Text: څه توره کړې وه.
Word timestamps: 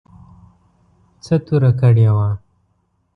څه 1.23 1.35
توره 1.45 1.71
کړې 1.79 2.07
وه. 2.15 2.29